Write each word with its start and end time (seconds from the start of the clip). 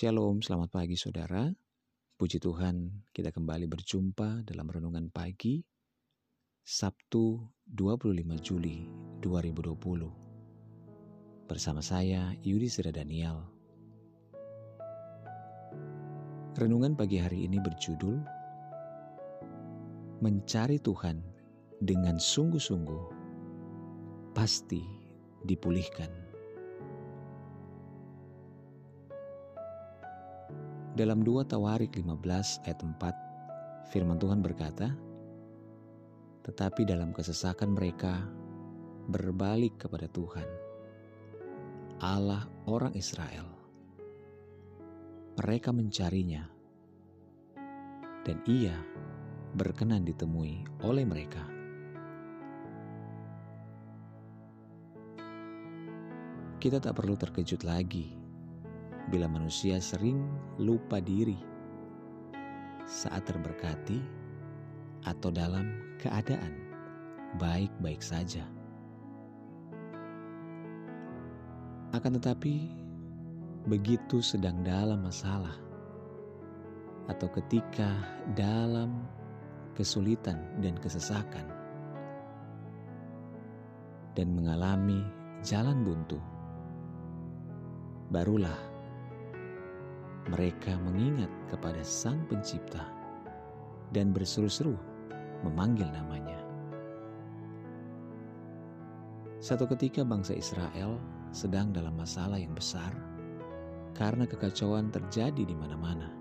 Shalom, 0.00 0.40
selamat 0.40 0.72
pagi 0.72 0.96
saudara. 0.96 1.44
Puji 2.16 2.40
Tuhan, 2.40 3.04
kita 3.12 3.36
kembali 3.36 3.68
berjumpa 3.68 4.48
dalam 4.48 4.64
renungan 4.64 5.12
pagi 5.12 5.60
Sabtu 6.64 7.36
25 7.68 8.08
Juli 8.40 8.88
2020. 9.20 11.44
Bersama 11.44 11.84
saya 11.84 12.32
Yudi 12.40 12.72
Sera 12.72 12.88
Daniel. 12.88 13.44
Renungan 16.56 16.96
pagi 16.96 17.20
hari 17.20 17.44
ini 17.44 17.60
berjudul 17.60 18.16
Mencari 20.24 20.80
Tuhan 20.80 21.20
dengan 21.76 22.16
sungguh-sungguh 22.16 23.04
pasti 24.32 24.80
dipulihkan. 25.44 26.29
Dalam 30.90 31.22
2 31.22 31.46
Tawarik 31.46 31.94
15 31.94 32.66
ayat 32.66 32.82
4, 32.82 33.94
firman 33.94 34.18
Tuhan 34.18 34.42
berkata, 34.42 34.90
Tetapi 36.42 36.82
dalam 36.82 37.14
kesesakan 37.14 37.78
mereka 37.78 38.26
berbalik 39.06 39.86
kepada 39.86 40.10
Tuhan, 40.10 40.50
Allah 42.02 42.42
orang 42.66 42.90
Israel. 42.98 43.46
Mereka 45.38 45.70
mencarinya, 45.70 46.42
dan 48.26 48.42
ia 48.50 48.74
berkenan 49.54 50.02
ditemui 50.02 50.82
oleh 50.82 51.06
mereka. 51.06 51.46
Kita 56.58 56.82
tak 56.82 56.98
perlu 56.98 57.14
terkejut 57.14 57.62
lagi 57.62 58.19
bila 59.10 59.26
manusia 59.26 59.82
sering 59.82 60.22
lupa 60.62 61.02
diri 61.02 61.34
saat 62.86 63.26
terberkati 63.26 63.98
atau 65.02 65.34
dalam 65.34 65.66
keadaan 65.98 66.54
baik-baik 67.42 67.98
saja. 67.98 68.46
Akan 71.90 72.14
tetapi, 72.14 72.70
begitu 73.66 74.22
sedang 74.22 74.62
dalam 74.62 75.02
masalah 75.02 75.58
atau 77.10 77.26
ketika 77.34 77.90
dalam 78.38 79.02
kesulitan 79.74 80.38
dan 80.62 80.78
kesesakan 80.78 81.50
dan 84.14 84.30
mengalami 84.30 85.02
jalan 85.42 85.82
buntu, 85.82 86.22
barulah 88.14 88.69
mereka 90.30 90.78
mengingat 90.86 91.28
kepada 91.50 91.82
Sang 91.82 92.22
Pencipta 92.30 92.86
dan 93.90 94.14
berseru-seru 94.14 94.78
memanggil 95.42 95.90
namanya. 95.90 96.38
Satu 99.42 99.66
ketika 99.66 100.06
bangsa 100.06 100.36
Israel 100.38 101.00
sedang 101.34 101.74
dalam 101.74 101.98
masalah 101.98 102.38
yang 102.38 102.54
besar 102.54 102.94
karena 103.98 104.28
kekacauan 104.28 104.94
terjadi 104.94 105.42
di 105.42 105.56
mana-mana. 105.56 106.12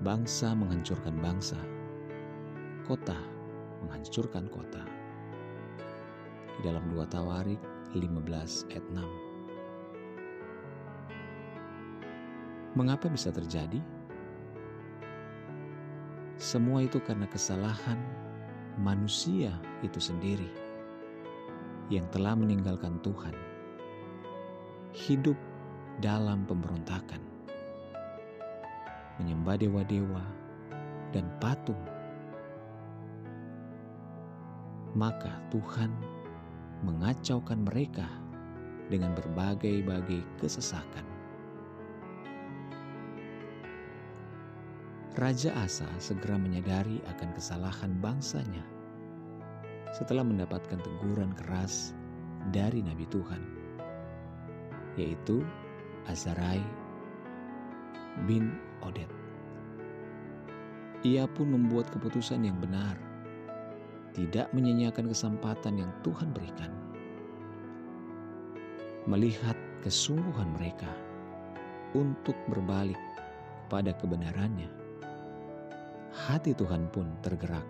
Bangsa 0.00 0.56
menghancurkan 0.56 1.20
bangsa, 1.20 1.60
kota 2.88 3.18
menghancurkan 3.84 4.48
kota. 4.48 4.80
Di 6.56 6.60
dalam 6.64 6.88
dua 6.88 7.04
Tawarik 7.04 7.60
15 7.92 8.72
ayat 8.72 8.86
6. 8.96 9.29
Mengapa 12.70 13.10
bisa 13.10 13.34
terjadi? 13.34 13.82
Semua 16.38 16.86
itu 16.86 17.02
karena 17.02 17.26
kesalahan 17.26 17.98
manusia 18.78 19.50
itu 19.82 19.98
sendiri 19.98 20.46
yang 21.90 22.06
telah 22.14 22.38
meninggalkan 22.38 23.02
Tuhan, 23.02 23.34
hidup 24.94 25.34
dalam 25.98 26.46
pemberontakan, 26.46 27.18
menyembah 29.18 29.58
dewa-dewa 29.58 30.22
dan 31.10 31.26
patung. 31.42 31.82
Maka 34.94 35.42
Tuhan 35.50 35.90
mengacaukan 36.86 37.66
mereka 37.66 38.06
dengan 38.86 39.10
berbagai-bagai 39.18 40.22
kesesakan. 40.38 41.09
Raja 45.18 45.50
Asa 45.58 45.90
segera 45.98 46.38
menyadari 46.38 47.02
akan 47.10 47.34
kesalahan 47.34 47.98
bangsanya 47.98 48.62
setelah 49.90 50.22
mendapatkan 50.22 50.78
teguran 50.78 51.34
keras 51.34 51.98
dari 52.54 52.78
Nabi 52.78 53.10
Tuhan, 53.10 53.42
yaitu 54.94 55.42
Azarai 56.06 56.62
bin 58.30 58.54
Oded. 58.86 59.10
Ia 61.02 61.26
pun 61.26 61.58
membuat 61.58 61.90
keputusan 61.90 62.46
yang 62.46 62.62
benar, 62.62 62.94
tidak 64.14 64.46
menyanyiakan 64.54 65.10
kesempatan 65.10 65.82
yang 65.82 65.90
Tuhan 66.06 66.30
berikan. 66.30 66.70
Melihat 69.10 69.58
kesungguhan 69.82 70.54
mereka 70.54 70.92
untuk 71.98 72.38
berbalik 72.46 73.00
pada 73.66 73.90
kebenarannya, 73.96 74.79
hati 76.10 76.50
Tuhan 76.54 76.90
pun 76.90 77.06
tergerak 77.22 77.64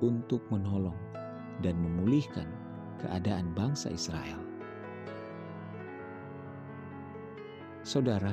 untuk 0.00 0.40
menolong 0.48 0.96
dan 1.60 1.76
memulihkan 1.76 2.48
keadaan 3.00 3.52
bangsa 3.52 3.92
Israel. 3.92 4.40
Saudara, 7.84 8.32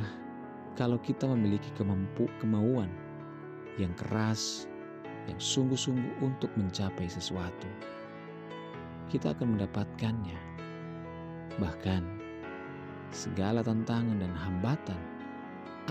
kalau 0.80 0.96
kita 1.04 1.28
memiliki 1.28 1.68
kemampu 1.76 2.32
kemauan 2.40 2.88
yang 3.76 3.92
keras, 4.00 4.72
yang 5.28 5.36
sungguh-sungguh 5.36 6.24
untuk 6.24 6.48
mencapai 6.56 7.12
sesuatu, 7.12 7.68
kita 9.12 9.36
akan 9.36 9.60
mendapatkannya. 9.60 10.40
Bahkan 11.60 12.04
segala 13.12 13.60
tantangan 13.60 14.24
dan 14.24 14.32
hambatan 14.32 15.02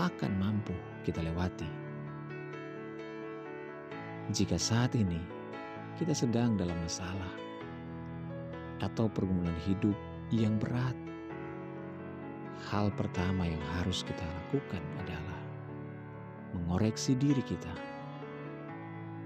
akan 0.01 0.31
mampu 0.41 0.73
kita 1.05 1.21
lewati. 1.21 1.90
Jika 4.31 4.55
saat 4.55 4.95
ini 4.95 5.19
kita 5.99 6.15
sedang 6.15 6.55
dalam 6.55 6.79
masalah 6.79 7.35
atau 8.79 9.11
pergumulan 9.11 9.59
hidup 9.67 9.91
yang 10.31 10.55
berat, 10.55 10.95
hal 12.71 12.95
pertama 12.95 13.43
yang 13.43 13.59
harus 13.75 14.07
kita 14.07 14.23
lakukan 14.23 14.79
adalah 15.03 15.39
mengoreksi 16.55 17.11
diri 17.19 17.43
kita. 17.43 17.75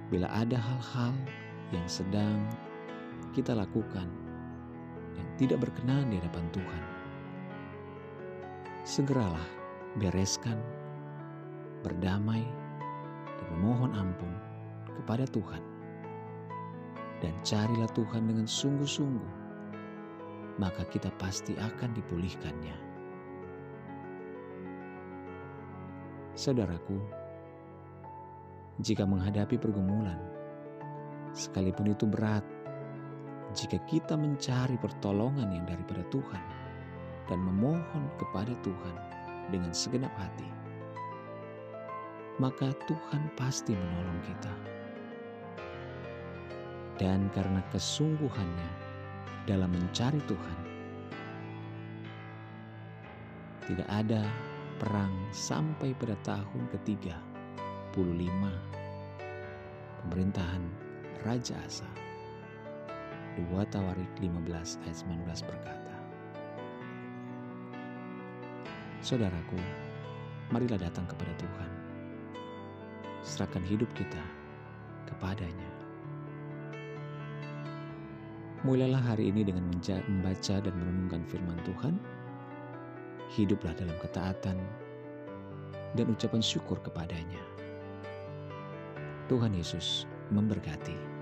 Bila 0.10 0.26
ada 0.34 0.58
hal-hal 0.58 1.14
yang 1.70 1.86
sedang 1.86 2.42
kita 3.38 3.54
lakukan 3.54 4.10
yang 5.14 5.30
tidak 5.38 5.70
berkenan 5.70 6.10
di 6.10 6.18
hadapan 6.18 6.50
Tuhan, 6.50 6.84
segeralah 8.82 9.48
bereskan, 10.02 10.58
berdamai, 11.86 12.42
dan 13.38 13.46
memohon 13.54 13.94
ampun 13.94 14.45
kepada 15.06 15.30
Tuhan. 15.30 15.62
Dan 17.22 17.38
carilah 17.46 17.86
Tuhan 17.94 18.26
dengan 18.26 18.50
sungguh-sungguh, 18.50 19.34
maka 20.58 20.82
kita 20.90 21.14
pasti 21.22 21.54
akan 21.54 21.94
dipulihkannya. 21.94 22.78
Saudaraku, 26.34 26.98
jika 28.82 29.06
menghadapi 29.06 29.56
pergumulan, 29.62 30.20
sekalipun 31.32 31.94
itu 31.94 32.10
berat, 32.10 32.44
jika 33.56 33.80
kita 33.88 34.20
mencari 34.20 34.76
pertolongan 34.82 35.54
yang 35.54 35.64
daripada 35.70 36.04
Tuhan 36.12 36.44
dan 37.32 37.40
memohon 37.40 38.10
kepada 38.20 38.52
Tuhan 38.66 38.96
dengan 39.54 39.72
segenap 39.72 40.12
hati, 40.20 40.50
maka 42.36 42.76
Tuhan 42.84 43.32
pasti 43.40 43.72
menolong 43.72 44.15
dan 46.96 47.28
karena 47.36 47.60
kesungguhannya 47.72 48.72
dalam 49.44 49.72
mencari 49.72 50.20
Tuhan. 50.26 50.60
Tidak 53.66 53.90
ada 53.90 54.24
perang 54.78 55.14
sampai 55.34 55.98
pada 55.98 56.14
tahun 56.22 56.70
ketiga 56.70 57.18
puluh 57.96 58.14
lima 58.14 58.54
pemerintahan 60.06 60.62
Raja 61.26 61.58
Asa. 61.66 61.90
2 63.36 63.52
Tawarik 63.68 64.08
15 64.24 64.80
ayat 64.88 64.96
19 64.96 65.28
berkata, 65.44 65.96
Saudaraku, 69.04 69.60
marilah 70.56 70.80
datang 70.80 71.04
kepada 71.04 71.36
Tuhan. 71.36 71.72
Serahkan 73.28 73.66
hidup 73.68 73.92
kita 73.92 74.24
kepadanya. 75.04 75.75
Mulailah 78.66 79.14
hari 79.14 79.30
ini 79.30 79.46
dengan 79.46 79.70
membaca 79.70 80.58
dan 80.58 80.74
merenungkan 80.74 81.22
firman 81.30 81.62
Tuhan. 81.70 82.02
Hiduplah 83.38 83.78
dalam 83.78 83.94
ketaatan 84.02 84.58
dan 85.94 86.06
ucapan 86.10 86.42
syukur 86.42 86.82
kepadanya. 86.82 87.38
Tuhan 89.30 89.54
Yesus 89.54 90.10
memberkati. 90.34 91.15